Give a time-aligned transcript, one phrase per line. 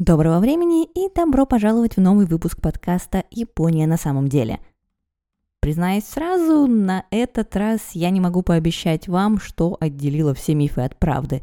[0.00, 4.58] Доброго времени и добро пожаловать в новый выпуск подкаста «Япония на самом деле».
[5.60, 10.98] Признаюсь сразу, на этот раз я не могу пообещать вам, что отделило все мифы от
[10.98, 11.42] правды.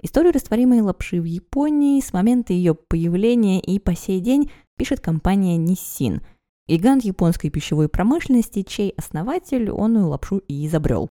[0.00, 5.58] Историю растворимой лапши в Японии с момента ее появления и по сей день пишет компания
[5.58, 6.22] Nissin,
[6.68, 11.10] гигант японской пищевой промышленности, чей основатель онную лапшу и изобрел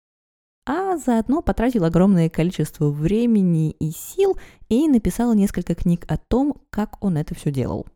[0.67, 4.37] а заодно потратил огромное количество времени и сил
[4.69, 7.87] и написал несколько книг о том, как он это все делал.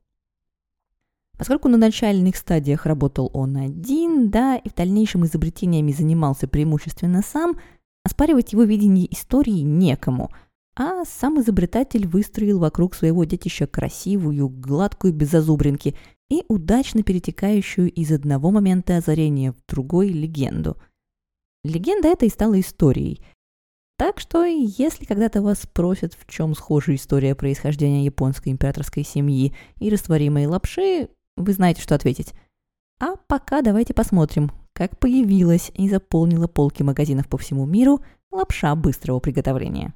[1.36, 7.56] Поскольку на начальных стадиях работал он один, да, и в дальнейшем изобретениями занимался преимущественно сам,
[8.04, 10.30] оспаривать его видение истории некому,
[10.76, 15.96] а сам изобретатель выстроил вокруг своего детища красивую, гладкую без зазубринки
[16.30, 20.76] и удачно перетекающую из одного момента озарения в другой легенду–
[21.64, 23.20] Легенда эта и стала историей.
[23.96, 29.88] Так что, если когда-то вас спросят, в чем схожа история происхождения японской императорской семьи и
[29.88, 32.34] растворимой лапши, вы знаете, что ответить.
[33.00, 39.20] А пока давайте посмотрим, как появилась и заполнила полки магазинов по всему миру лапша быстрого
[39.20, 39.94] приготовления.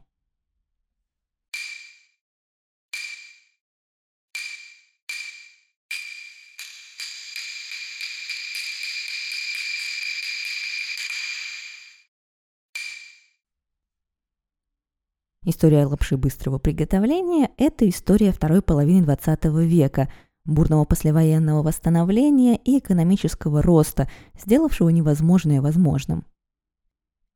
[15.50, 20.12] История лапши быстрого приготовления– это история второй половины XX века,
[20.44, 26.26] бурного послевоенного восстановления и экономического роста, сделавшего невозможное возможным.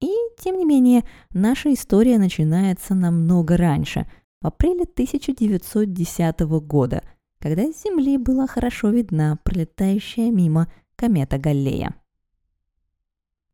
[0.02, 4.06] И, тем не менее, наша история начинается намного раньше,
[4.42, 7.02] в апреле 1910 года,
[7.38, 11.94] когда с Земли была хорошо видна пролетающая мимо комета Галлея.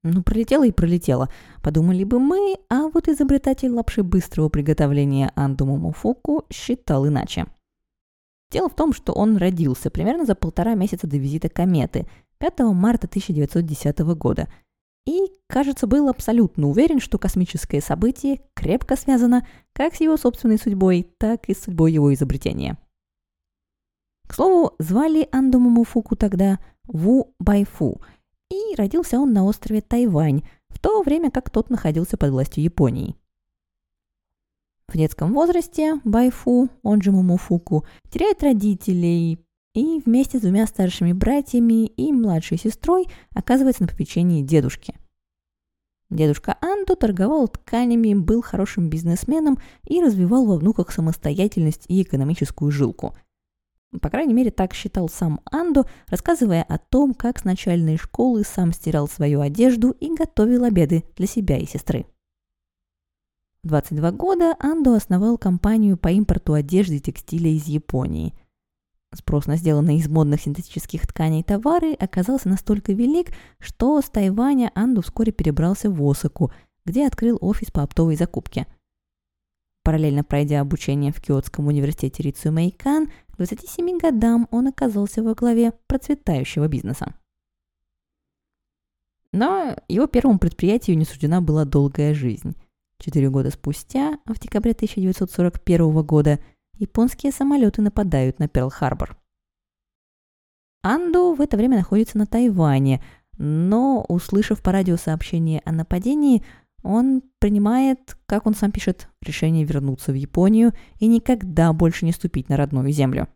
[0.04, 1.28] Ну, пролетела и пролетела.
[1.62, 7.46] Подумали бы мы, а вот изобретатель лапши быстрого приготовления Анду Момофуку считал иначе.
[8.50, 12.06] Дело в том, что он родился примерно за полтора месяца до визита кометы,
[12.38, 14.48] 5 марта 1910 года,
[15.04, 21.10] и, кажется, был абсолютно уверен, что космическое событие крепко связано как с его собственной судьбой,
[21.18, 22.78] так и с судьбой его изобретения.
[24.28, 28.00] К слову, звали Анду Момофуку тогда Ву Байфу–
[28.50, 33.16] и родился он на острове Тайвань, в то время как тот находился под властью Японии.
[34.88, 39.38] В детском возрасте Байфу, он же Мумуфуку, теряет родителей
[39.74, 44.94] и вместе с двумя старшими братьями и младшей сестрой оказывается на попечении дедушки.
[46.08, 53.14] Дедушка Андо торговал тканями, был хорошим бизнесменом и развивал во внуках самостоятельность и экономическую жилку–
[54.00, 58.72] по крайней мере, так считал сам Андо, рассказывая о том, как с начальной школы сам
[58.72, 62.06] стирал свою одежду и готовил обеды для себя и сестры.
[63.62, 68.34] В 22 года Андо основал компанию по импорту одежды и текстиля из Японии.
[69.14, 75.00] Спрос на сделанные из модных синтетических тканей товары оказался настолько велик, что с Тайваня Андо
[75.00, 76.52] вскоре перебрался в Осаку,
[76.84, 78.66] где открыл офис по оптовой закупке.
[79.82, 86.66] Параллельно пройдя обучение в Киотском университете Рицу Мэйкан, 27 годам он оказался во главе процветающего
[86.68, 87.14] бизнеса.
[89.32, 92.56] Но его первому предприятию не суждена была долгая жизнь.
[92.98, 96.40] Четыре года спустя, в декабре 1941 года,
[96.78, 99.16] японские самолеты нападают на Перл-Харбор.
[100.82, 103.02] Анду в это время находится на Тайване,
[103.36, 106.44] но, услышав по радио сообщение о нападении,
[106.88, 112.48] он принимает, как он сам пишет, решение вернуться в Японию и никогда больше не ступить
[112.48, 113.28] на родную землю.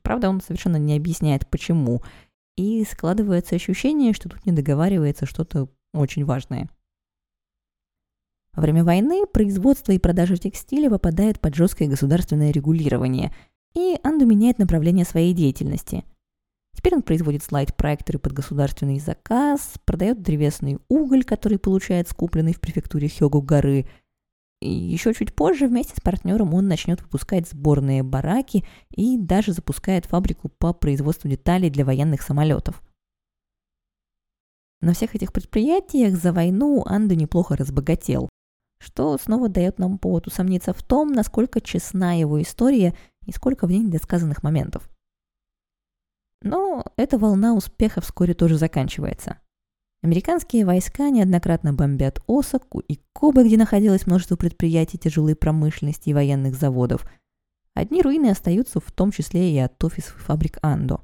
[0.00, 2.02] Правда, он совершенно не объясняет, почему.
[2.56, 6.70] И складывается ощущение, что тут не договаривается что-то очень важное.
[8.54, 13.30] Во время войны производство и продажа текстиля попадает под жесткое государственное регулирование,
[13.74, 16.02] и Анду меняет направление своей деятельности–
[16.78, 23.08] Теперь он производит слайд-проекторы под государственный заказ, продает древесный уголь, который получает скупленный в префектуре
[23.08, 23.88] Хёгу горы.
[24.60, 28.64] И еще чуть позже вместе с партнером он начнет выпускать сборные бараки
[28.94, 32.80] и даже запускает фабрику по производству деталей для военных самолетов.
[34.80, 38.28] На всех этих предприятиях за войну Анду неплохо разбогател,
[38.80, 42.94] что снова дает нам повод усомниться в том, насколько честна его история
[43.26, 44.88] и сколько в ней недосказанных моментов.
[46.42, 49.38] Но эта волна успеха вскоре тоже заканчивается.
[50.02, 56.54] Американские войска неоднократно бомбят Осаку и Кобе, где находилось множество предприятий тяжелой промышленности и военных
[56.54, 57.04] заводов.
[57.74, 61.00] Одни руины остаются в том числе и от офисов фабрик Андо.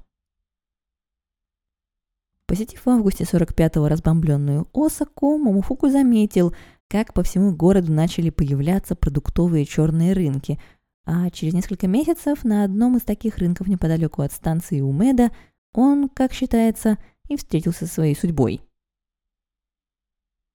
[2.47, 6.55] Посетив в августе 45-го разбомбленную Осаку, Момофуку заметил,
[6.89, 10.61] как по всему городу начали появляться продуктовые черные рынки,
[11.07, 15.31] А через несколько месяцев на одном из таких рынков неподалеку от станции Умеда
[15.73, 16.99] он, как считается,
[17.29, 18.61] и встретился со своей судьбой.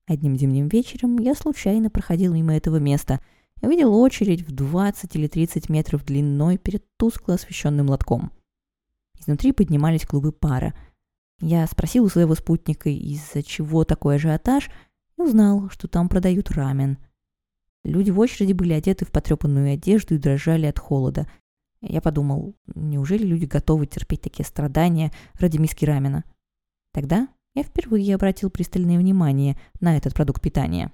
[0.08, 3.20] Одним зимним вечером я случайно проходил мимо этого места
[3.62, 8.32] и увидел очередь в 20 или 30 метров длиной перед тускло освещенным лотком.
[9.20, 10.74] Изнутри поднимались клубы пара.
[11.42, 14.72] Я спросил у своего спутника, из-за чего такой ажиотаж,
[15.18, 16.98] и узнал, что там продают рамен.
[17.84, 21.28] Люди в очереди были одеты в потрепанную одежду и дрожали от холода.
[21.82, 26.26] Я подумал, неужели люди готовы терпеть такие страдания ради миски рамена?
[26.94, 30.92] Тогда я впервые обратил пристальное внимание на этот продукт питания.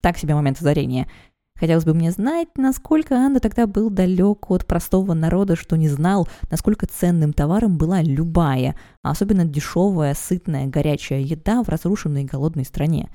[0.00, 1.08] Так себе момент озарения.
[1.56, 6.26] Хотелось бы мне знать, насколько Анна тогда был далек от простого народа, что не знал,
[6.50, 13.10] насколько ценным товаром была любая, а особенно дешевая, сытная, горячая еда в разрушенной голодной стране.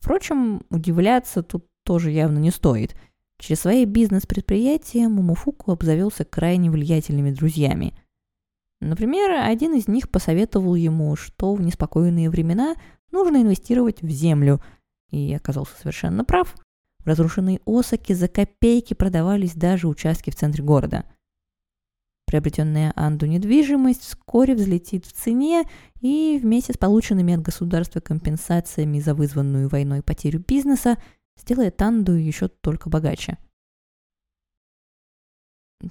[0.00, 2.96] Впрочем, удивляться тут тоже явно не стоит.
[3.38, 7.94] Через свои бизнес-предприятия Мумуфуку обзавелся крайне влиятельными друзьями–
[8.80, 12.76] Например, один из них посоветовал ему, что в неспокойные времена
[13.10, 14.62] нужно инвестировать в землю,
[15.10, 16.54] и оказался совершенно прав.
[17.00, 21.04] В разрушенной Осаке за копейки продавались даже участки в центре города.
[22.28, 25.64] Приобретенная Анду недвижимость вскоре взлетит в цене,
[26.00, 30.98] и вместе с полученными от государства компенсациями за вызванную войной потерю бизнеса
[31.36, 33.38] сделает Анду еще только богаче–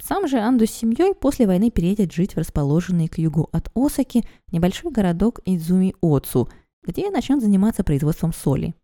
[0.01, 4.23] сам же Анду с семьей после войны переедет жить в расположенный к югу от Осаки
[4.51, 6.49] небольшой городок Идзуми-Оцу,
[6.83, 8.75] где начнет заниматься производством соли.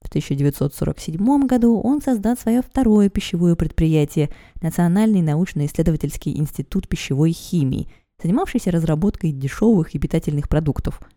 [0.00, 4.30] В 1947 году он создаст свое второе пищевое предприятие–
[4.62, 7.88] Национальный научно-исследовательский институт пищевой химии,
[8.22, 11.00] занимавшийся разработкой дешевых и питательных продуктов–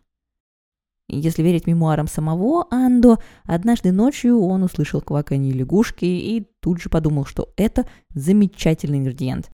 [1.08, 7.26] если верить мемуарам самого Андо, однажды ночью он услышал кваканье лягушки и тут же подумал,
[7.26, 9.50] что это замечательный ингредиент.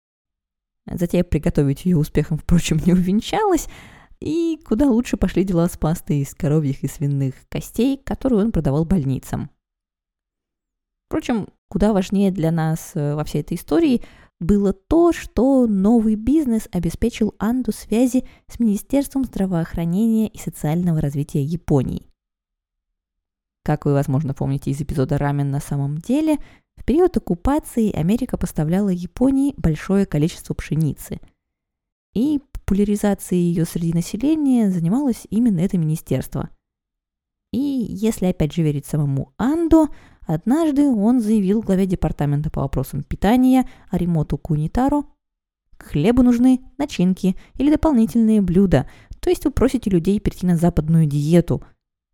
[0.86, 3.68] Затея приготовить ее успехом, впрочем, не увенчалась,
[4.20, 8.86] и куда лучше пошли дела с пастой из коровьих и свиных костей, которую он продавал
[8.86, 9.50] больницам.
[11.08, 14.02] Впрочем, куда важнее для нас э, во всей этой истории–
[14.40, 22.08] было то, что новый бизнес обеспечил Анду связи с Министерством здравоохранения и социального развития Японии.
[23.64, 26.38] Как вы, возможно, помните из эпизода «Рамен на самом деле»,
[26.78, 31.20] в период оккупации Америка поставляла Японии большое количество пшеницы.
[32.14, 36.50] И популяризацией ее среди населения занималось именно это министерство.
[37.54, 39.88] И если опять же верить самому Андо,
[40.28, 45.06] Однажды он заявил главе департамента по вопросам питания Аримоту Кунитаро,
[45.78, 48.90] к хлебу нужны начинки или дополнительные блюда,
[49.22, 51.64] то есть вы просите людей перейти на западную диету.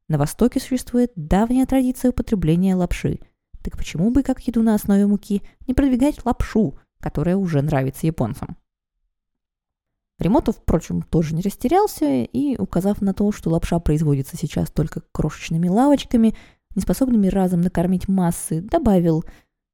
[0.10, 3.20] На Востоке существует давняя традиция употребления лапши.
[3.64, 8.58] Так почему бы, как еду на основе муки, не продвигать лапшу, которая уже нравится японцам?
[10.20, 15.68] Ремотов, впрочем, тоже не растерялся и, указав на то, что лапша производится сейчас только крошечными
[15.68, 16.36] лавочками,
[16.76, 19.26] неспособными разом накормить массы, добавил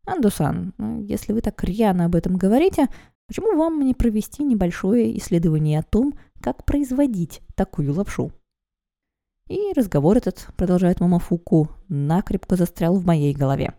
[0.06, 2.88] «Андусан, ну, если вы так рьяно об этом говорите,
[3.28, 8.32] почему вам не провести небольшое исследование о том, как производить такую лапшу?»
[9.48, 13.74] И разговор этот, продолжает Мамафуку, накрепко застрял в моей голове.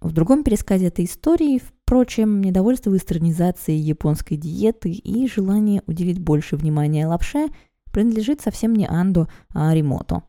[0.00, 7.06] В другом пересказе этой истории, впрочем, недовольство вестернизацией японской диеты и желание уделить больше внимания
[7.06, 7.46] лапше
[7.90, 10.22] принадлежит совсем не Анду, а Аримото.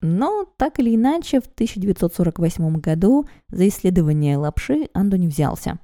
[0.00, 5.78] Но, так или иначе, в 1948 году за исследование лапши Андо не взялся.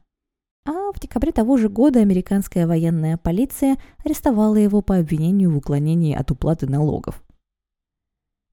[0.65, 6.15] А в декабре того же года американская военная полиция арестовала его по обвинению в уклонении
[6.15, 7.23] от уплаты налогов.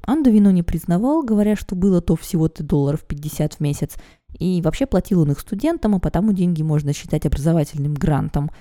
[0.06, 3.96] Анду вину не признавал, говоря, что было то всего-то долларов 50 в месяц,
[4.38, 8.52] и вообще платил он их студентам, а потому деньги можно считать образовательным грантом.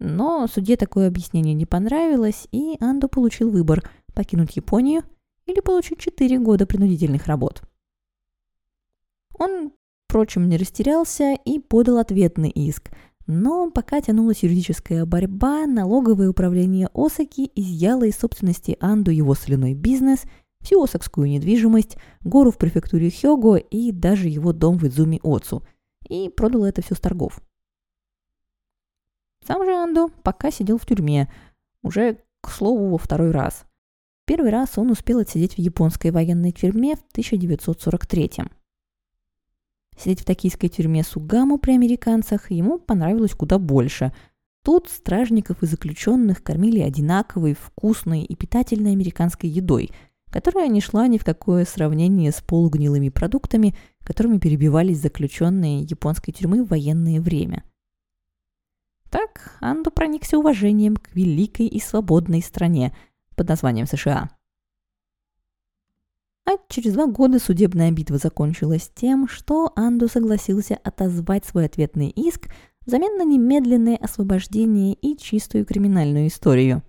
[0.00, 5.02] Но судье такое объяснение не понравилось, и Анду получил выбор– покинуть Японию–
[5.46, 7.62] или получить 4 года принудительных работ.
[9.38, 9.72] Он,
[10.06, 12.90] впрочем, не растерялся и подал ответный иск,
[13.26, 20.22] но пока тянулась юридическая борьба, налоговое управление Осаки изъяло из собственности Анду его соляной бизнес,
[20.64, 25.62] всю осакскую недвижимость, гору в префектуре Хёго и даже его дом в Идзуми Оцу,
[26.08, 27.40] и продало это все с торгов.
[29.46, 31.32] Сам же Андо пока сидел в тюрьме,
[31.82, 33.64] уже, к слову, во второй раз–
[34.26, 38.50] Первый раз он успел отсидеть в японской военной тюрьме в 1943 -м.
[39.98, 44.14] Сидеть в токийской тюрьме Сугаму при американцах ему понравилось куда больше.
[44.62, 49.90] Тут стражников и заключенных кормили одинаковой, вкусной и питательной американской едой,
[50.34, 53.72] которая не шла ни в какое сравнение с полугнилыми продуктами,
[54.02, 57.62] которыми перебивались заключенные японской тюрьмы в военное время.
[59.10, 62.96] Так Анду проникся уважением к великой и свободной стране
[63.36, 64.28] под названием США.
[66.46, 72.50] А через два года судебная битва закончилась тем, что Анду согласился отозвать свой ответный иск
[72.84, 76.82] взамен на немедленное освобождение и чистую криминальную историю.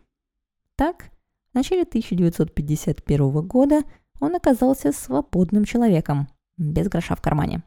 [0.75, 1.11] Так,
[1.55, 3.83] в начале 1951 года
[4.19, 7.63] он оказался свободным человеком, без гроша в кармане.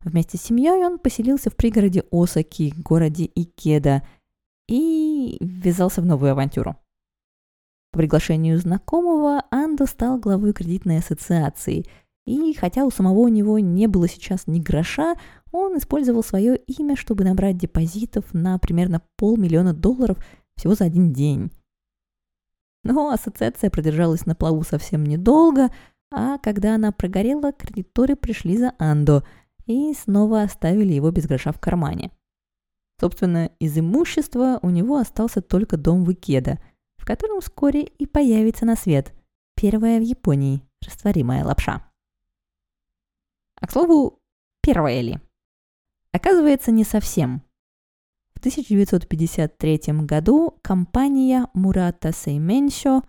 [0.00, 4.08] Вместе с семьей он поселился в пригороде Осаки, городе Икеда,
[4.68, 6.76] и ввязался в новую авантюру.
[7.92, 11.84] По приглашению знакомого Андо стал главой кредитной ассоциации,
[12.24, 15.14] и хотя у самого у него не было сейчас ни гроша,
[15.52, 20.16] он использовал свое имя, чтобы набрать депозитов на примерно полмиллиона долларов
[20.56, 21.50] всего за один день.
[22.84, 25.70] Но ассоциация продержалась на плаву совсем недолго,
[26.10, 29.24] а когда она прогорела, кредиторы пришли за Андо
[29.66, 32.10] и снова оставили его без гроша в кармане.
[33.00, 36.58] Собственно, из имущества у него остался только дом в Икеда,
[36.96, 39.14] в котором вскоре и появится на свет
[39.54, 41.82] первая в Японии растворимая лапша.
[43.60, 44.20] А к слову,
[44.62, 45.18] первая ли?
[46.12, 47.42] Оказывается, не совсем–
[48.38, 53.02] в 1953 году компания Murata Seimensho,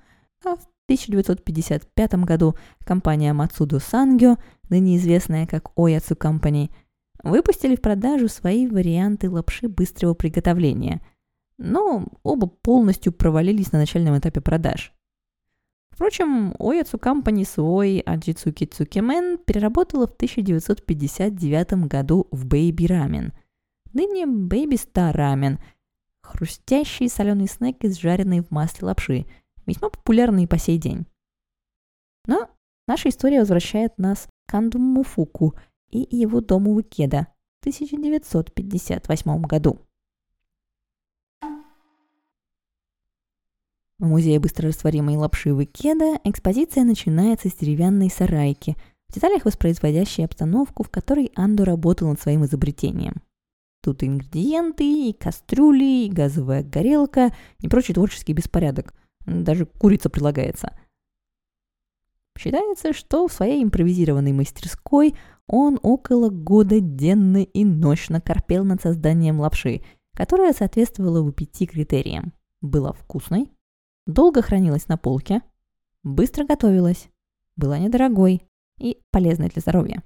[0.44, 6.72] а в 1955 году компания Matsudo Sangyo, ныне известная как Oyatsu Company,
[7.22, 11.00] выпустили в продажу свои варианты лапши быстрого приготовления,
[11.60, 14.94] но оба полностью провалились на начальном этапе продаж.
[15.92, 23.32] Впрочем, Oyatsu Company свой Ajitsuki Tsukemen переработала в 1959 году в Baby Ramen–
[23.94, 25.60] Ныне Baby Star рамен–
[26.30, 29.26] хрустящий соленый снэк из жареной в масле лапши,
[29.66, 31.06] весьма популярный по сей день.
[32.26, 32.50] Но
[32.88, 35.56] наша история возвращает нас к Анду Муфуку
[35.90, 37.28] и его дому в Икеда
[37.58, 39.80] в 1958 году.
[43.98, 48.78] В музее быстрорастворимой лапши в Икеда экспозиция начинается с деревянной сарайки,
[49.10, 53.16] в деталях воспроизводящей обстановку, в которой Анду работал над своим изобретением–
[53.82, 58.94] Тут ингредиенты, и кастрюли, и газовая горелка, и прочий творческий беспорядок.
[59.26, 60.78] Даже курица прилагается.
[62.38, 65.16] Считается, что в своей импровизированной мастерской
[65.48, 69.82] он около года денно и ночно корпел над созданием лапши,
[70.14, 72.34] которая соответствовала в пяти критериям.
[72.62, 73.52] Была вкусной,
[74.06, 75.42] долго хранилась на полке,
[76.04, 77.10] быстро готовилась,
[77.56, 78.44] была недорогой
[78.78, 80.04] и полезной для здоровья.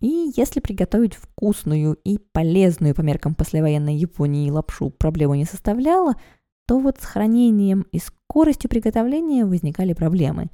[0.00, 6.14] И если приготовить вкусную и полезную по меркам послевоенной Японии лапшу проблему не составляла,
[6.66, 10.50] то вот с хранением и скоростью приготовления возникали проблемы.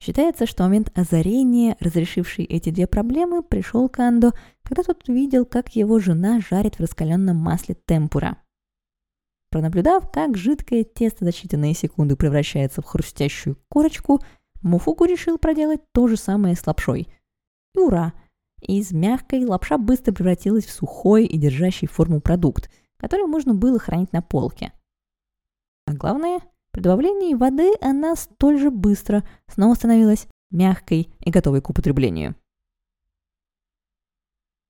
[0.00, 5.76] Считается, что момент озарения, разрешивший эти две проблемы, пришел к Андо, когда тот увидел, как
[5.76, 8.38] его жена жарит в раскаленном масле темпура.
[9.50, 14.20] Пронаблюдав, как жидкое тесто за считанные секунды превращается в хрустящую корочку,
[14.62, 17.08] Муфуку решил проделать то же самое с лапшой–
[17.74, 18.12] и ура!
[18.60, 24.12] Из мягкой лапша быстро превратилась в сухой и держащий форму продукт, который можно было хранить
[24.12, 24.72] на полке.
[25.86, 26.40] А главное,
[26.70, 32.36] при добавлении воды она столь же быстро снова становилась мягкой и готовой к употреблению.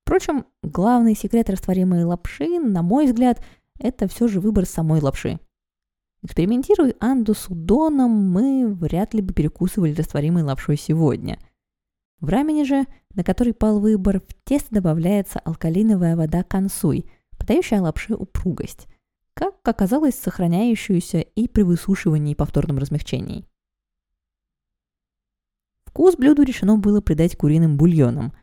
[0.03, 3.41] Впрочем, главный секрет растворимой лапши, на мой взгляд,
[3.79, 5.39] это все же выбор самой лапши.
[6.21, 11.39] Экспериментируя Анду с удоном, мы вряд ли бы перекусывали растворимой лапшой сегодня–
[12.19, 18.15] в рамени же, на который пал выбор, в тесто добавляется алкалиновая вода консуй, подающая лапше
[18.15, 18.87] упругость,
[19.33, 23.45] как оказалось сохраняющуюся и при высушивании и повторном размягчении.
[25.85, 28.33] Вкус блюду решено было придать куриным бульонам.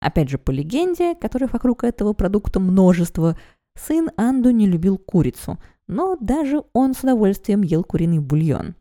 [0.00, 3.38] Опять же, по легенде, которых вокруг этого продукта множество,
[3.74, 8.74] сын Анду не любил курицу, но даже он с удовольствием ел куриный бульон.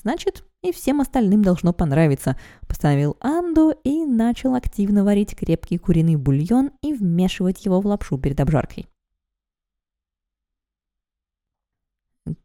[0.00, 6.70] Значит, и всем остальным должно понравиться, постановил Анду и начал активно варить крепкий куриный бульон
[6.82, 8.86] и вмешивать его в лапшу перед обжаркой.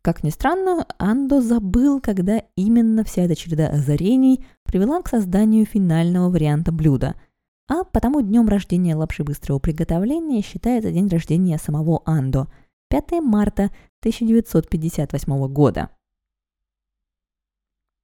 [0.02, 6.30] Как ни странно, Андо забыл, когда именно вся эта череда озарений привела к созданию финального
[6.30, 7.16] варианта блюда,
[7.70, 12.48] а потому днем рождения лапши быстрого приготовления считается день рождения самого Андо–
[12.90, 13.66] 5 марта
[14.02, 15.90] 1958 года.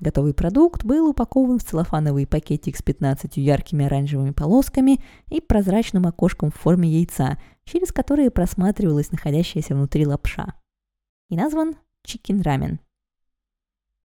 [0.06, 6.52] Готовый продукт был упакован в целлофановый пакетик с 15 яркими оранжевыми полосками и прозрачным окошком
[6.52, 10.54] в форме яйца, через которое просматривалась находящаяся внутри лапша.
[11.32, 12.80] И назван Chicken Ramen.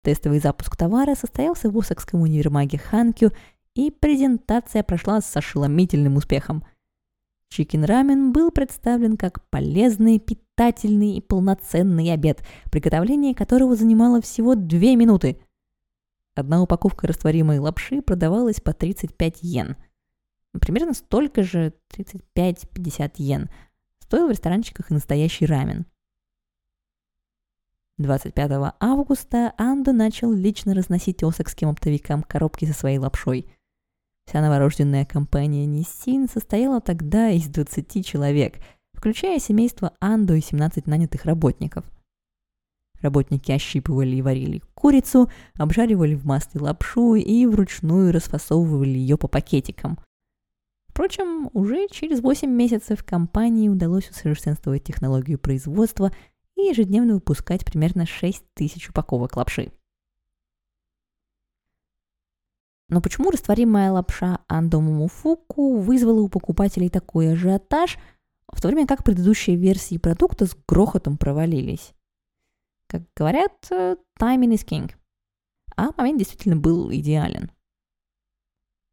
[0.04, 3.32] Тестовый запуск товара состоялся в Осакском универмаге Ханкю,
[3.74, 6.62] и презентация прошла с ошеломительным успехом.
[7.48, 14.94] Chicken Ramen был представлен как полезный, питательный и полноценный обед, приготовление которого занимало всего две
[14.94, 15.40] минуты.
[16.36, 19.76] Одна упаковка растворимой лапши продавалась по 35 йен.
[20.60, 23.48] Примерно столько же, 35-50 йен,
[24.00, 25.86] стоил в ресторанчиках и настоящий рамен.
[27.96, 33.50] 25 августа Анду начал лично разносить осакским оптовикам коробки со своей лапшой.
[34.26, 38.58] Вся новорожденная компания Ниссин состояла тогда из 20 человек,
[38.92, 41.86] включая семейство Анду и 17 нанятых работников.
[43.00, 49.98] Работники ощипывали и варили курицу, обжаривали в масле лапшу и вручную расфасовывали ее по пакетикам.
[50.88, 56.10] Впрочем, уже через 8 месяцев компании удалось усовершенствовать технологию производства
[56.56, 59.72] и ежедневно выпускать примерно 6 тысяч упаковок лапши.
[62.88, 67.98] Но почему растворимая лапша Андомумуфуку вызвала у покупателей такой ажиотаж,
[68.52, 71.92] в то время как предыдущие версии продукта с грохотом провалились?
[72.88, 74.92] Как говорят, э, timing is king.
[75.76, 77.50] А момент действительно был идеален.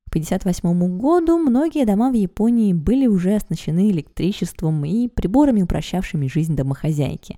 [0.07, 6.55] К 1958 году многие дома в Японии были уже оснащены электричеством и приборами, упрощавшими жизнь
[6.55, 7.37] домохозяйки.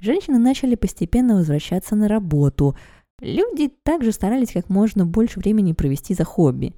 [0.00, 2.76] Женщины начали постепенно возвращаться на работу.
[3.20, 6.74] Люди также старались как можно больше времени провести за хобби.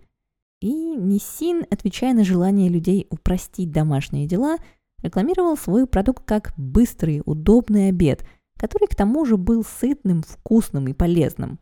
[0.62, 4.56] И Нисин, отвечая на желание людей упростить домашние дела,
[5.02, 8.26] рекламировал свой продукт как быстрый, удобный обед–
[8.60, 11.58] который к тому же был сытным, вкусным и полезным.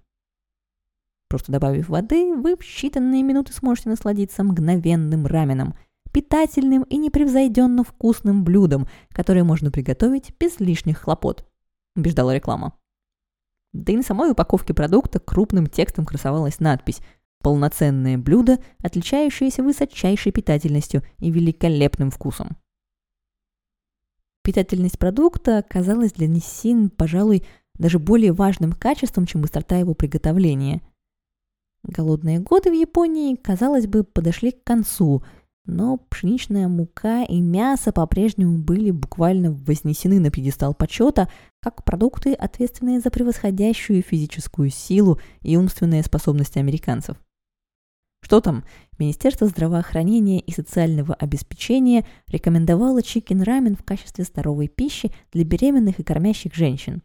[1.29, 5.77] Просто добавив воды, вы в считанные минуты сможете насладиться мгновенным раменом,
[6.13, 11.49] питательным и непревзойденно вкусным блюдом, которое можно приготовить без лишних хлопот,
[11.95, 12.77] убеждала реклама.
[13.73, 17.01] Да и на самой упаковке продукта крупным текстом красовалась надпись
[17.45, 22.57] «Полноценное блюдо, отличающееся высочайшей питательностью и великолепным вкусом».
[24.43, 30.83] Питательность продукта оказалась для Ниссин, пожалуй, даже более важным качеством, чем быстрота его приготовления.
[31.85, 35.23] Голодные годы в Японии, казалось бы, подошли к концу,
[35.65, 41.29] но пшеничная мука и мясо по-прежнему были буквально вознесены на пьедестал почета,
[41.61, 47.17] как продукты, ответственные за превосходящую физическую силу и умственные способности американцев.
[48.23, 48.65] Что там?
[48.99, 56.55] Министерство здравоохранения и социального обеспечения рекомендовало чикен-рамен в качестве здоровой пищи для беременных и кормящих
[56.55, 57.03] женщин.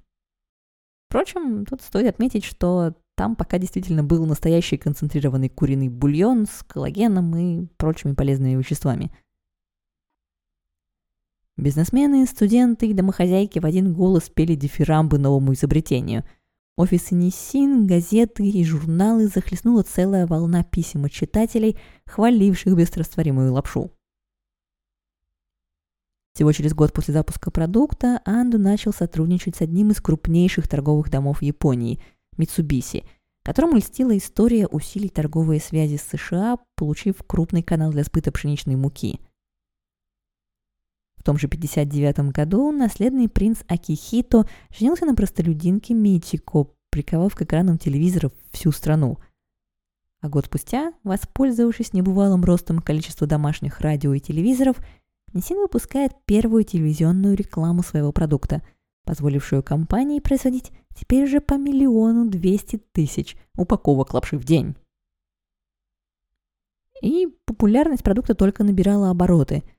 [1.07, 7.35] Впрочем, тут стоит отметить, что там пока действительно был настоящий концентрированный куриный бульон с коллагеном
[7.35, 9.11] и прочими полезными веществами.
[11.57, 16.23] Бизнесмены, студенты и домохозяйки в один голос пели дифирамбы новому изобретению–
[16.75, 23.91] Офисы Ниссин, газеты и журналы захлестнула целая волна писем от читателей, хваливших быстрорастворимую лапшу.
[26.33, 31.43] Всего через год после запуска продукта Анду начал сотрудничать с одним из крупнейших торговых домов
[31.43, 31.99] Японии–
[32.37, 33.05] Mitsubishi,
[33.43, 39.19] которому льстила история усилий торговой связи с США, получив крупный канал для сбыта пшеничной муки–
[41.23, 44.45] в том же 59 году наследный принц Акихито
[44.77, 49.17] женился на простолюдинке Мичико, приковав к экранам телевизоров всю страну.
[50.19, 54.75] А год спустя, воспользовавшись небывалым ростом количества домашних радио и телевизоров,
[55.31, 58.61] Нисин выпускает первую телевизионную рекламу своего продукта,
[59.05, 64.75] позволившую компании производить теперь уже по миллиону двести тысяч упаковок лапши в день.
[67.01, 69.63] И популярность продукта только набирала обороты–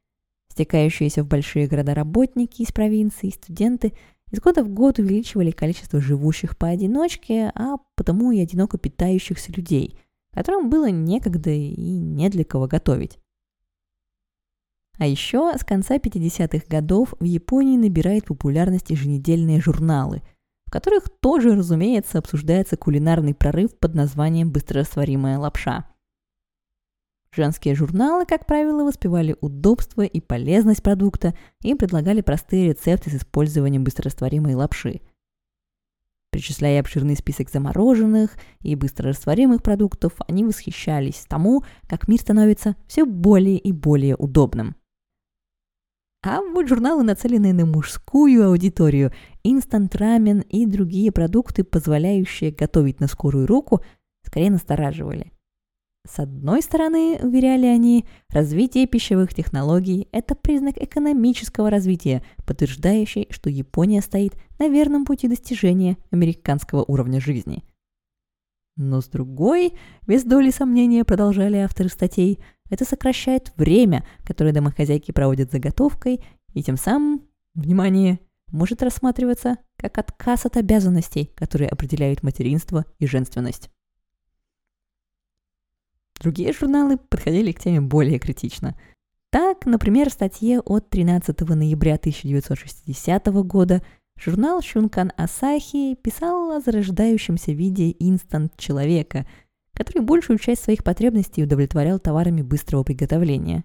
[0.55, 3.93] Стекающиеся в большие города работники из провинции, студенты
[4.31, 9.99] из года в год увеличивали количество живущих поодиночке, а потому и одиноко питающихся людей,
[10.33, 13.19] которым было некогда и не для кого готовить.
[14.99, 20.23] А еще с конца 50-х годов в Японии набирает популярность еженедельные журналы,
[20.67, 25.85] в которых тоже, разумеется, обсуждается кулинарный прорыв под названием «Быстрорастворимая лапша».
[27.37, 33.83] Женские журналы, как правило, воспевали удобство и полезность продукта и предлагали простые рецепты с использованием
[33.83, 35.01] быстрорастворимой лапши.
[36.31, 43.59] Перечисляя обширный список замороженных и быстрорастворимых продуктов, они восхищались тому, как мир становится все более
[43.59, 44.77] и более удобным.
[46.25, 53.47] А вот журналы, нацеленные на мужскую аудиторию, инстант-рамен и другие продукты, позволяющие готовить на скорую
[53.47, 53.83] руку,
[54.23, 55.34] скорее настораживали.
[56.07, 64.03] С одной стороны, уверяли они, развитие пищевых технологий– это признак экономического развития, подтверждающий, что Япония
[64.03, 67.65] стоит на верном пути достижения американского уровня жизни.
[68.77, 69.73] Но с другой,
[70.07, 72.39] без доли сомнения, продолжали авторы статей,
[72.69, 77.23] это сокращает время, которое домохозяйки проводят заготовкой, и тем самым,
[77.55, 78.19] внимание,
[78.53, 83.71] может рассматриваться как отказ от обязанностей, которые определяют материнство и женственность.
[86.25, 88.75] Другие журналы подходили к теме более критично.
[89.31, 93.83] Так, например, в статье от 13 ноября 1960 года
[94.17, 99.27] журнал Шункан Асахи писал о зарождающемся виде инстант-человека,
[99.75, 103.63] который большую часть своих потребностей удовлетворял товарами быстрого приготовления.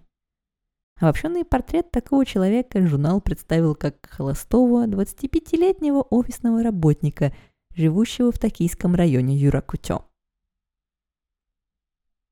[0.99, 7.33] Обобщенный портрет такого человека журнал представил как холостого 25-летнего офисного работника,
[7.73, 10.08] живущего в токийском районе Юракутё.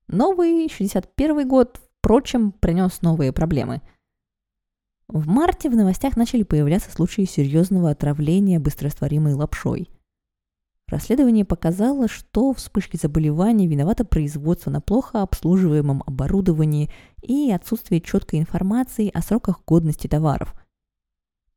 [0.08, 3.82] Новый 61 год, впрочем, принес новые проблемы.
[5.06, 9.90] В марте в новостях начали появляться случаи серьезного отравления быстрорастворимой лапшой.
[10.86, 16.90] Расследование показало, что в вспышке заболевания виновато производство на плохо обслуживаемом оборудовании
[17.20, 20.54] и отсутствие четкой информации о сроках годности товаров–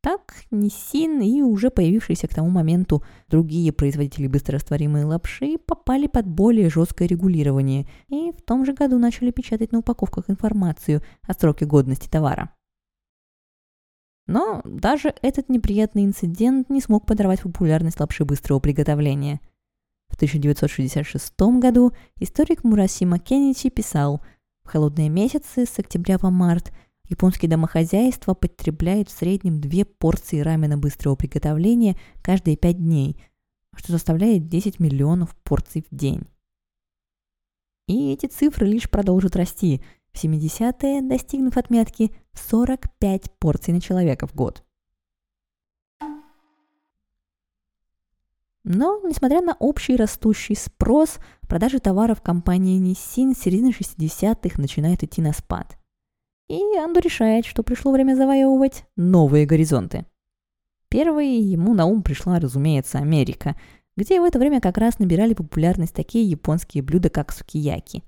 [0.02, 6.72] так, Ниссин и уже появившиеся к тому моменту другие производители быстрорастворимой лапши попали под более
[6.72, 12.10] жесткое регулирование и в том же году начали печатать на упаковках информацию о сроке годности
[12.10, 12.52] товара.
[14.26, 19.40] Но даже этот неприятный инцидент не смог подорвать популярность лапши быстрого приготовления.
[20.10, 24.22] В 1966 году историк Мурасима Кеничи писал,
[24.64, 26.72] в холодные месяцы с октября по март–
[27.12, 33.22] Японские домохозяйства потребляют в среднем две порции рамена быстрого приготовления каждые пять дней,
[33.76, 36.22] что составляет 10 миллионов порций в день.
[37.88, 44.34] И эти цифры лишь продолжат расти, в 70-е достигнув отметки 45 порций на человека в
[44.34, 44.64] год.
[48.64, 51.18] Но, несмотря на общий растущий спрос,
[51.50, 55.78] продажи товаров компании Nissin с середины 60-х начинают идти на спад.
[56.52, 60.06] И Анду решает, что пришло время завоевывать новые горизонты.
[60.90, 63.56] Первой ему на ум пришла, разумеется, Америка,
[63.96, 68.04] где в это время как раз набирали популярность такие японские блюда, как сукияки.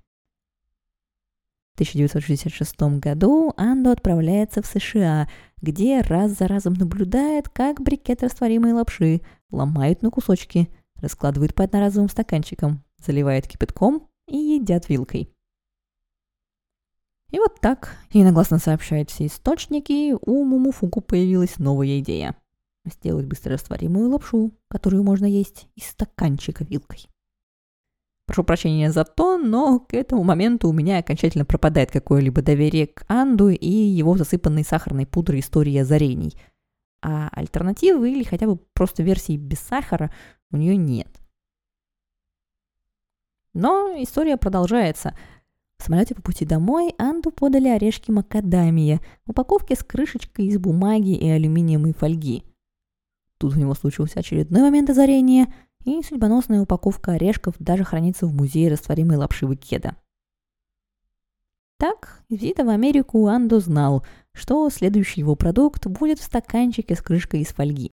[1.71, 5.29] В 1966 году Андо отправляется в США,
[5.61, 12.09] где раз за разом наблюдает, как брикет растворимой лапши ломают на кусочки, раскладывают по одноразовым
[12.09, 15.32] стаканчикам, заливают кипятком и едят вилкой.
[17.33, 22.35] И вот так, единогласно сообщают все источники, у Мумуфуку появилась новая идея.
[22.85, 27.07] Сделать быстрорастворимую лапшу, которую можно есть из стаканчика вилкой.
[28.27, 33.03] Прошу прощения за то, но к этому моменту у меня окончательно пропадает какое-либо доверие к
[33.07, 36.39] Анду и его засыпанной сахарной пудрой истории озарений.
[37.01, 40.13] А альтернативы или хотя бы просто версии без сахара
[40.51, 41.09] у нее нет.
[43.55, 45.17] Но история продолжается–
[45.83, 51.29] самолете по пути домой Анду подали орешки макадамия в упаковке с крышечкой из бумаги и
[51.29, 52.43] алюминиевой фольги.
[53.37, 58.71] Тут у него случился очередной момент озарения, и судьбоносная упаковка орешков даже хранится в музее
[58.71, 59.97] растворимой лапши Выкеда.
[61.77, 67.01] Так, из визита в Америку Андо знал, что следующий его продукт будет в стаканчике с
[67.01, 67.91] крышкой из фольги.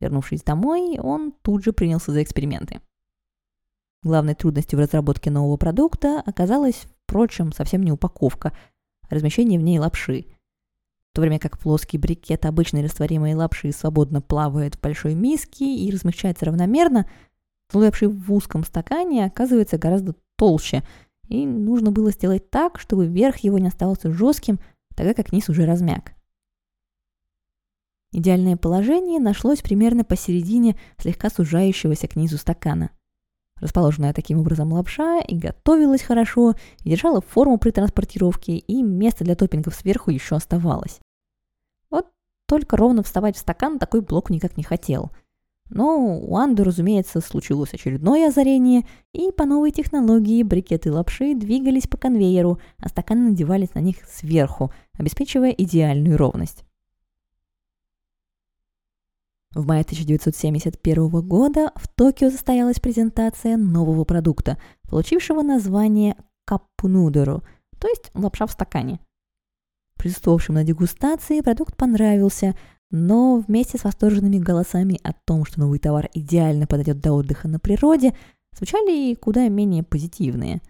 [0.00, 2.80] Вернувшись домой, он тут же принялся за эксперименты.
[4.02, 8.52] Главной трудностью в разработке нового продукта оказалась Впрочем, совсем не упаковка,
[9.08, 10.26] а размещение в ней лапши.
[11.10, 15.90] В то время как плоский брикет обычной растворимой лапши свободно плавает в большой миске и
[15.90, 17.10] размещается равномерно,
[17.68, 20.84] слой лапши в узком стакане оказывается гораздо толще,
[21.26, 24.60] и нужно было сделать так, чтобы верх его не оставался жестким,
[24.94, 26.12] тогда как низ уже размяк.
[28.12, 32.90] Идеальное положение нашлось примерно посередине слегка сужающегося к низу стакана–
[33.60, 39.34] Расположенная таким образом лапша и готовилась хорошо, и держала форму при транспортировке, и место для
[39.34, 40.98] топпингов сверху еще оставалось.
[41.90, 42.06] Вот
[42.46, 45.10] только ровно вставать в стакан такой блок никак не хотел.
[45.68, 51.96] Но у Анды, разумеется, случилось очередное озарение, и по новой технологии брикеты лапши двигались по
[51.96, 56.64] конвейеру, а стаканы надевались на них сверху, обеспечивая идеальную ровность.
[59.52, 64.58] В мае 1971 года в Токио состоялась презентация нового продукта,
[64.88, 67.42] получившего название каппунудеру,
[67.78, 69.00] то есть лапша в стакане.
[69.96, 72.56] Присутствовавшим на дегустации продукт понравился,
[72.92, 77.58] но вместе с восторженными голосами о том, что новый товар идеально подойдет для отдыха на
[77.58, 78.14] природе,
[78.56, 80.60] звучали и куда менее позитивные.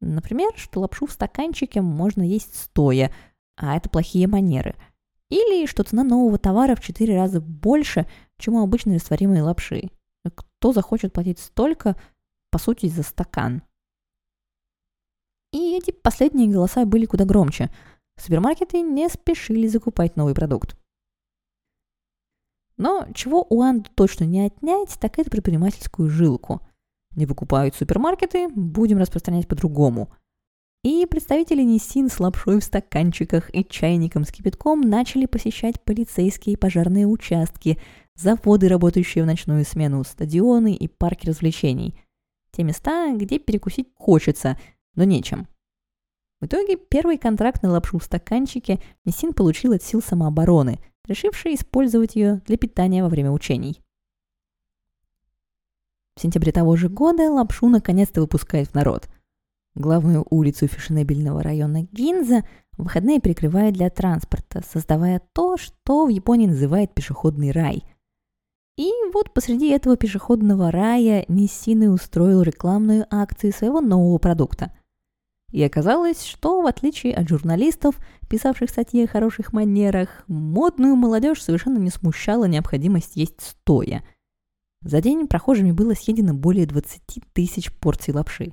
[0.00, 3.12] Например, что лапшу в стаканчике можно есть стоя,
[3.56, 4.76] а это плохие манеры.
[5.30, 8.06] Или что цена нового товара в 4 раза больше,
[8.38, 9.90] чем у обычной растворимой лапши.
[10.34, 11.96] Кто захочет платить столько,
[12.50, 13.62] по сути, за стакан?
[15.52, 17.70] И эти последние голоса были куда громче.
[18.16, 20.76] Супермаркеты не спешили закупать новый продукт.
[22.76, 26.60] Но чего у Анду точно не отнять, так это предпринимательскую жилку.
[27.14, 30.12] Не выкупают супермаркеты, будем распространять по-другому.
[30.84, 36.56] И представители Нисин с лапшой в стаканчиках и чайником с кипятком начали посещать полицейские и
[36.56, 37.80] пожарные участки,
[38.14, 41.98] заводы, работающие в ночную смену, стадионы и парки развлечений.
[42.52, 44.58] Те места, где перекусить хочется,
[44.94, 45.48] но нечем.
[46.40, 52.16] В итоге первый контракт на лапшу в стаканчике Нисин получил от сил самообороны– решивший использовать
[52.16, 53.80] ее для питания во время учений.
[56.16, 59.08] В сентябре того же года лапшу наконец-то выпускают в народ.
[59.74, 62.44] Главную улицу фешенебельного района Гинза
[62.76, 67.84] выходные перекрывают для транспорта, создавая то, что в Японии называют пешеходный рай.
[68.76, 74.72] И вот посреди этого пешеходного рая Ниссины устроил рекламную акцию своего нового продукта–
[75.54, 81.78] и оказалось, что, в отличие от журналистов, писавших статьи о хороших манерах, модную молодежь совершенно
[81.78, 84.02] не смущала необходимость есть стоя.
[84.82, 87.00] За день прохожими было съедено более 20
[87.32, 88.52] тысяч порций лапши.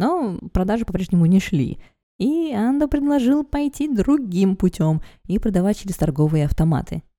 [0.00, 1.78] Но продажи по-прежнему не шли,
[2.18, 7.02] и Андо предложил пойти другим путем и продавать через торговые автоматы–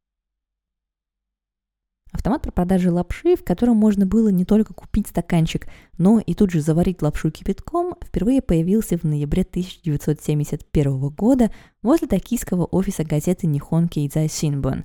[2.12, 5.68] Автомат про продажи лапши, в котором можно было не только купить стаканчик,
[5.98, 12.66] но и тут же заварить лапшу кипятком, впервые появился в ноябре 1971 года возле токийского
[12.66, 14.84] офиса газеты Нихон Кейдзай Синбон.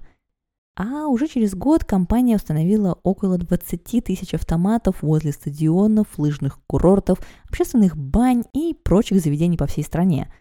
[0.77, 7.97] А уже через год компания установила около 20 тысяч автоматов возле стадионов, лыжных курортов, общественных
[7.97, 10.33] бань и прочих заведений по всей стране.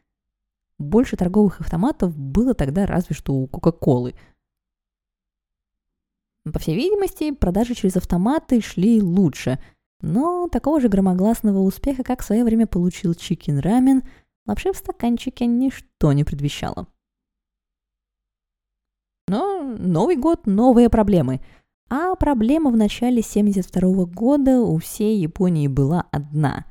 [0.78, 4.14] Больше торговых автоматов было тогда разве что у Кока-Колы–
[6.52, 9.60] по всей видимости, продажи через автоматы шли лучше,
[10.02, 14.04] но такого же громогласного успеха, как в свое время получил чикен рамен,
[14.46, 16.88] лапши в стаканчике ничто не предвещало.
[19.28, 21.42] Но Новый год– новые проблемы.
[21.90, 26.66] А проблема в начале 72 года у всей Японии была одна.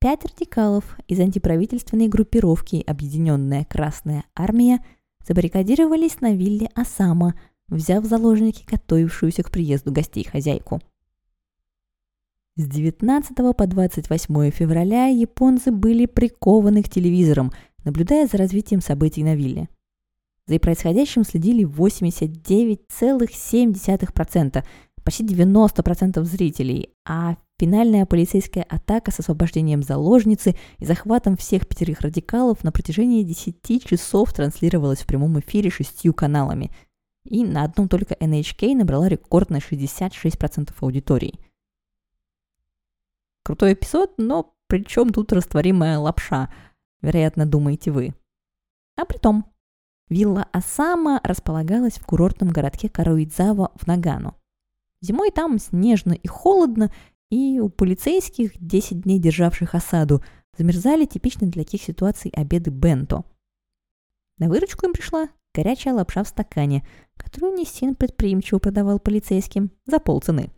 [0.00, 4.84] Пять радикалов из антиправительственной группировки «Объединенная Красная Армия»
[5.26, 7.34] забаррикадировались на вилле Осама–
[7.68, 10.80] взяв в заложники готовившуюся к приезду гостей хозяйку.
[12.56, 17.52] С 19 по 28 февраля японцы были прикованы к телевизорам,
[17.84, 19.68] наблюдая за развитием событий на вилле.
[20.46, 24.64] За происходящим следили 89,7%,
[25.02, 32.62] почти 90% зрителей, а финальная полицейская атака с освобождением заложницы и захватом всех пятерых радикалов
[32.64, 36.70] на протяжении 10 часов транслировалась в прямом эфире шестью каналами–
[37.24, 41.38] и на одном только NHK набрала рекордные 66% аудитории.
[43.42, 46.52] Крутой эпизод, но при чем тут растворимая лапша,
[47.02, 48.14] вероятно, думаете вы.
[48.96, 49.52] А при том,
[50.08, 54.36] вилла Осама располагалась в курортном городке Каруидзава в Нагану.
[55.00, 56.92] Зимой там снежно и холодно,
[57.30, 60.22] и у полицейских, 10 дней державших осаду,
[60.56, 63.24] замерзали типичные для таких ситуаций обеды бенто.
[64.38, 66.86] На выручку им пришла горячая лапша в стакане,
[67.16, 70.50] которую Нисин предприимчиво продавал полицейским за полцены.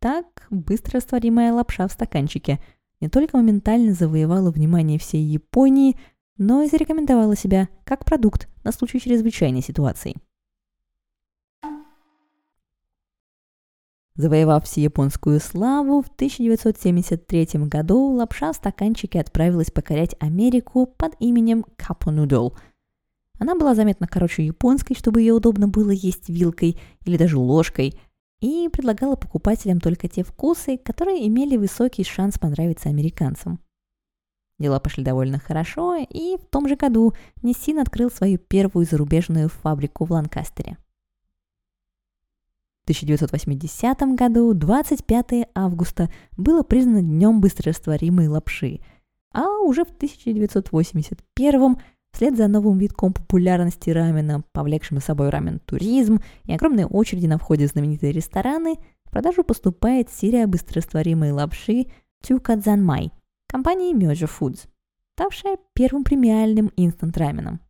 [0.00, 2.60] Так, быстро растворимая лапша в стаканчике
[3.00, 5.98] не только моментально завоевала внимание всей Японии,
[6.40, 10.16] но и зарекомендовала себя как продукт на случай чрезвычайной ситуации.
[14.16, 22.10] Завоевав всеяпонскую славу, в 1973 году лапша в стаканчике отправилась покорять Америку под именем Капо
[22.10, 22.54] Нудл–
[23.40, 27.98] она была заметно короче японской, чтобы ее удобно было есть вилкой или даже ложкой,
[28.40, 33.58] и предлагала покупателям только те вкусы, которые имели высокий шанс понравиться американцам.
[34.60, 40.04] Дела пошли довольно хорошо, и в том же году Ниссин открыл свою первую зарубежную фабрику
[40.04, 40.76] в Ланкастере.
[42.80, 48.80] В 1980 году, 25 августа, было признано Днем быстрорастворимой лапши,
[49.32, 51.76] а уже в 1981
[52.12, 57.68] Вслед за новым витком популярности рамена, повлекшим за собой рамен-туризм и огромные очереди на входе
[57.68, 61.86] в знаменитые рестораны, в продажу поступает серия быстрорастворимой лапши
[62.22, 63.12] Тюкадзанмай
[63.50, 64.68] компании Myojo Foods,
[65.14, 67.60] ставшая первым премиальным инстант-раменом.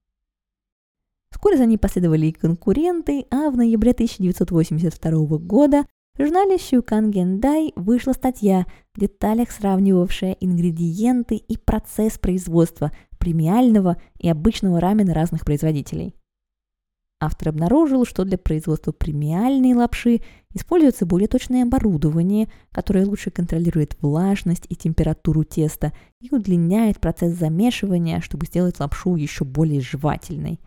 [1.30, 5.86] Вскоре за ней последовали и конкуренты, а в ноябре 1982 года
[6.18, 14.28] В журнале Сюкан Гендай вышла статья, в деталях сравнивавшая ингредиенты и процесс производства премиального и
[14.28, 16.14] обычного рамена разных производителей.
[17.22, 20.22] Автор обнаружил, что для производства премиальной лапши
[20.54, 28.22] используется более точное оборудование, которое лучше контролирует влажность и температуру теста и удлиняет процесс замешивания,
[28.22, 30.60] чтобы сделать лапшу еще более жевательной.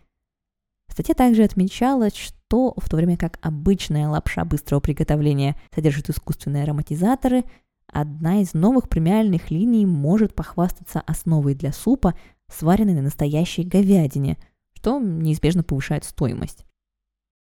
[0.88, 7.42] Статья также отмечалась, что в то время как обычная лапша быстрого приготовления содержит искусственные ароматизаторы,
[7.88, 12.14] одна из новых премиальных линий может похвастаться основой для супа,
[12.48, 14.38] сваренной на настоящей говядине–
[14.84, 16.66] что неизбежно повышает стоимость.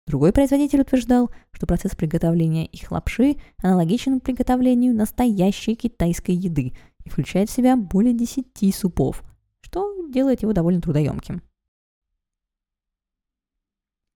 [0.08, 6.72] Другой производитель утверждал, что процесс приготовления их лапши аналогичен приготовлению настоящей китайской еды
[7.04, 9.22] и включает в себя более 10 супов,
[9.60, 11.40] что делает его довольно трудоемким.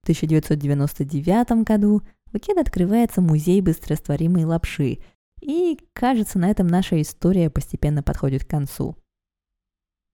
[0.01, 4.99] В 1999 году в Икеда открывается музей быстрорастворимой лапши,
[5.41, 8.97] и, кажется, на этом наша история постепенно подходит к концу–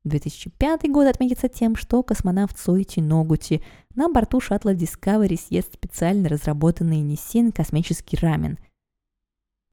[0.04, 3.62] 2005 год отметится тем, что космонавт Сойти Ногути
[3.94, 8.58] на борту шаттла Discovery съест специально разработанный Nissin космический рамен.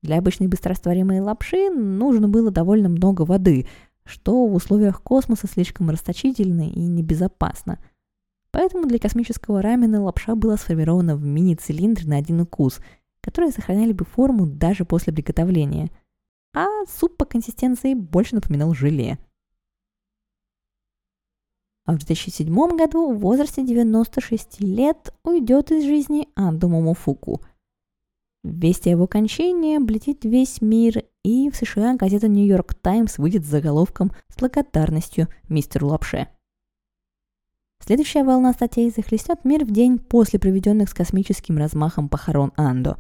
[0.01, 3.67] Для обычной быстрорастворимой лапши нужно было довольно много воды,
[4.03, 7.79] что в условиях космоса слишком расточительно и небезопасно.
[8.51, 12.79] Поэтому для космического рамена лапша была сформирована в мини-цилиндр на один укус,
[13.21, 15.89] которые сохраняли бы форму даже после приготовления.
[16.53, 19.19] А суп по консистенции больше напоминал желе–
[21.87, 27.41] а в 2007 году в возрасте 96 лет уйдет из жизни Андо Момофуку.
[28.43, 33.49] Вести о его кончине облетит весь мир, и в США газета «Нью-Йорк Таймс» выйдет с
[33.49, 36.27] заголовком с благодарностью мистеру Лапше.
[37.85, 42.97] Следующая волна статей захлестнет мир в день после проведенных с космическим размахом похорон Андо.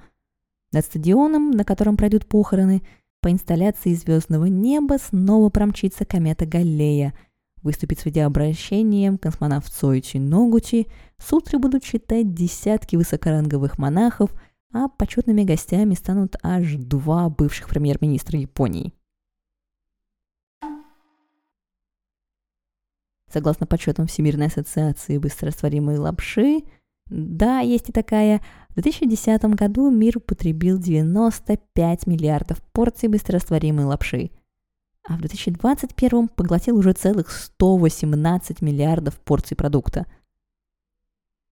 [0.71, 2.83] Над стадионом, на котором пройдут похороны,
[3.21, 7.13] по инсталляции звездного неба снова промчится комета Галлея–
[7.67, 14.31] выступит с видеообращением космонавт Соичи Ногучи, сутры будут читать десятки высокоранговых монахов,
[14.73, 18.93] а почетными гостями станут аж два бывших премьер-министра Японии.
[23.29, 26.61] Согласно подсчетам Всемирной ассоциации быстрорастворимой лапши,
[27.07, 34.31] да, есть и такая, в 2010 году мир употребил 95 миллиардов порций быстрорастворимой лапши–
[35.07, 40.05] а в 2021 поглотил уже целых 118 миллиардов порций продукта.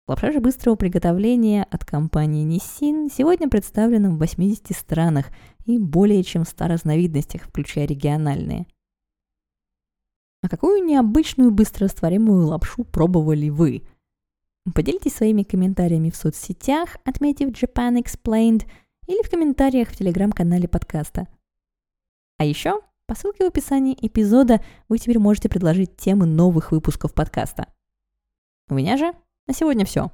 [0.08, 5.28] Лапша же быстрого приготовления от компании Nissin сегодня представлена в 80 странах
[5.66, 8.68] и более чем в 100 разновидностях, включая региональные.
[10.42, 13.84] А какую необычную быстрорастворимую лапшу пробовали вы?
[14.74, 18.66] Поделитесь своими комментариями в соцсетях, отметив Japan Explained,
[19.08, 21.28] или в комментариях в телеграм-канале подкаста.
[22.38, 22.82] А еще
[23.12, 27.68] по ссылке в описании эпизода вы теперь можете предложить темы новых выпусков подкаста.
[28.70, 29.12] У меня же
[29.48, 30.14] на сегодня все.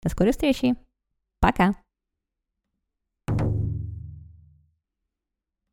[0.00, 0.76] До скорой встречи.
[1.40, 1.74] Пока.